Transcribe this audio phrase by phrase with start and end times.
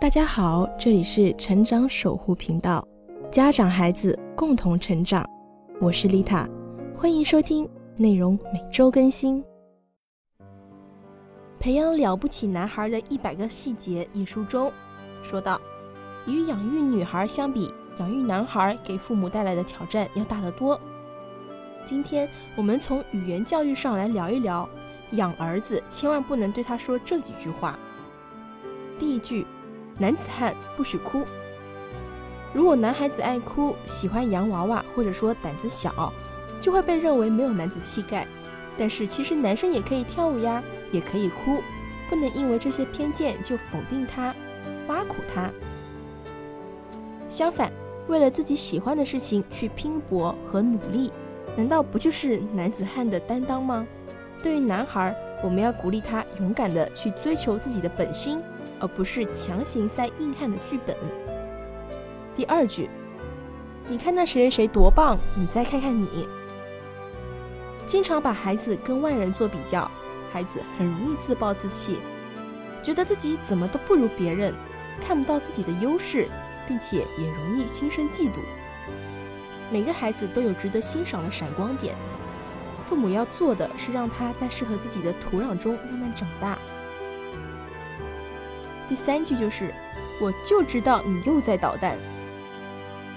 [0.00, 2.82] 大家好，这里是成长守护频道，
[3.30, 5.28] 家长孩子共同成长，
[5.78, 6.48] 我是丽塔，
[6.96, 9.44] 欢迎收听，内容每周更新。
[11.58, 14.72] 培养了不起男孩的一百个细节一书中
[15.22, 15.60] 说到，
[16.26, 20.80] 与养育女孩相比，养育男孩给父母带来的挑战要大得多。
[21.84, 22.26] 今天
[22.56, 24.66] 我们从语言教育上来聊一聊，
[25.10, 27.78] 养儿子千万不能对他说这几句话。
[28.98, 29.44] 第一句。
[30.00, 31.26] 男子汉不许哭。
[32.54, 36.10] 如果男孩子爱哭，喜欢洋娃娃，或者说胆子小，
[36.58, 38.26] 就会被认为没有男子气概。
[38.78, 41.60] 但是其实男生也可以跳舞呀，也可以哭，
[42.08, 44.34] 不能因为这些偏见就否定他，
[44.88, 45.50] 挖苦他。
[47.28, 47.70] 相反，
[48.08, 51.12] 为了自己喜欢的事情去拼搏和努力，
[51.54, 53.86] 难道不就是男子汉的担当吗？
[54.42, 55.14] 对于男孩，
[55.44, 58.40] 我们要鼓励他勇敢的去追求自己的本心。
[58.80, 60.96] 而不是强行塞硬汉的剧本。
[62.34, 62.88] 第二句，
[63.86, 66.26] 你看那谁谁谁多棒，你再看看你。
[67.86, 69.90] 经常把孩子跟外人做比较，
[70.32, 71.98] 孩子很容易自暴自弃，
[72.82, 74.54] 觉得自己怎么都不如别人，
[75.00, 76.28] 看不到自己的优势，
[76.68, 78.38] 并且也容易心生嫉妒。
[79.72, 81.94] 每个孩子都有值得欣赏的闪光点，
[82.84, 86.56] 父母要做的是让他在适合自己的土壤中慢慢长大。
[88.90, 89.72] 第三句就是，
[90.20, 91.96] 我就知道你又在捣蛋。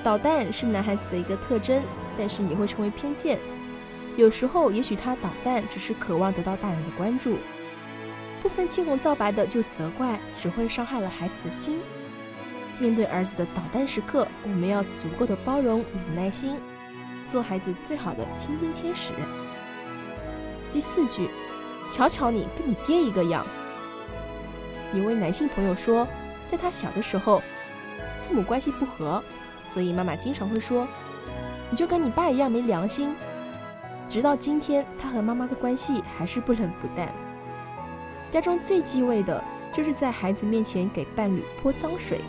[0.00, 1.82] 捣蛋是男孩子的一个特征，
[2.16, 3.40] 但是也会成为偏见。
[4.16, 7.38] 有时候，也许他捣蛋只是渴望得到大人的关注，
[8.40, 11.80] 不分青红皂白的就责怪，只会伤害了孩子的心。
[12.78, 16.56] 面对儿子的捣蛋时刻，我们要足够的包容与耐心，
[17.26, 19.12] 做孩子最好的倾听天使。
[20.72, 21.28] 第四句，
[21.90, 23.44] 瞧瞧你跟你爹一个样。
[24.96, 26.06] 一位男性朋友说，
[26.50, 27.42] 在他小的时候，
[28.26, 29.22] 父母关系不和，
[29.62, 30.88] 所以妈妈经常会说
[31.70, 33.14] ：“你就跟你爸一样没良心。”
[34.08, 37.12] 直到今天，他和妈妈的关系还是不冷不淡。
[38.30, 39.42] 家中最忌讳的
[39.72, 42.20] 就是在孩子面前给伴侣泼脏水，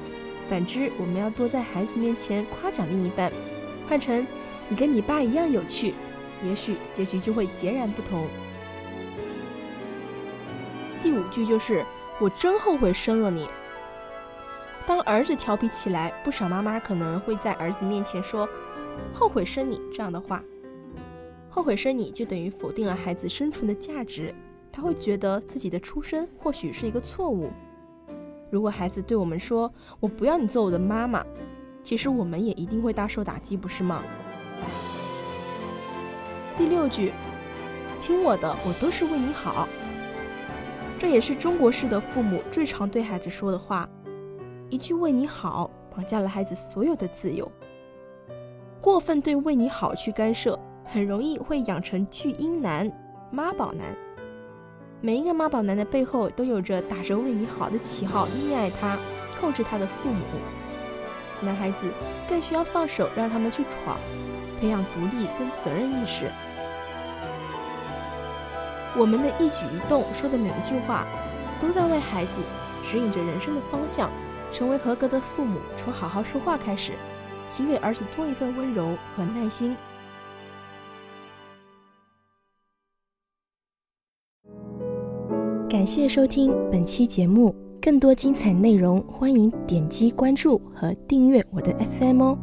[0.49, 3.31] 反之，我们要多在孩子面前夸奖另一半。
[3.87, 4.25] 换成
[4.67, 5.93] “你跟你爸一样有趣”，
[6.43, 8.25] 也许结局就会截然不同。
[11.01, 11.85] 第五句就是。
[12.19, 13.47] 我真后悔生了你。
[14.85, 18.47] 当儿子调皮起来，不少妈妈可能会在儿子面前说
[19.13, 20.41] “后悔生你”这样的话。
[21.49, 24.33] 后悔生你就等于否定了孩子生存的价值，
[24.71, 27.51] 他会觉得自己的出生或许是一个错误。
[28.49, 31.23] 如果孩子对我们说“我不要你做我的妈妈”，
[31.83, 34.01] 其实我们也一定会大受打击，不是吗？
[36.55, 37.11] 第六句，
[37.99, 39.67] 听我的，我都是为你好。
[40.99, 43.87] 这也是中国式的父母最常对孩子说的话，
[44.69, 47.49] 一句“为你好”绑架了孩子所有的自由。
[48.81, 52.91] 过分对“为你好”去干涉，很容易会养成巨婴男、
[53.31, 53.95] 妈宝男。
[54.99, 58.97] 每一个妈宝男的背后，都有着打着“为你好”的旗号溺爱他、
[59.39, 60.21] 控制他的父母。
[61.41, 61.85] 男孩子
[62.27, 63.99] 更需要放手，让他们去闯，
[64.59, 66.31] 培养独立跟责任意识。
[68.97, 71.05] 我们的一举一动，说的每一句话，
[71.61, 72.41] 都在为孩子
[72.83, 74.09] 指引着人生的方向。
[74.49, 76.93] 成为合格的父母，从好好说话开始，
[77.49, 79.75] 请给儿子多一份温柔和耐心。
[85.69, 92.37] 感谢收听本期节目，更多精彩内容，欢迎点击关注和订阅我的 FM 哦。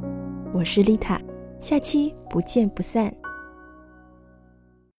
[0.53, 1.19] 我是丽塔，
[1.59, 3.24] 下期不见不散。